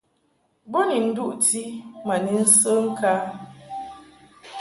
Bo 0.71 0.79
ni 0.87 0.97
nduʼti 1.07 1.63
ma 2.05 2.15
ni 2.23 2.33
nsə 2.43 2.71
ŋkǎ. 2.87 3.13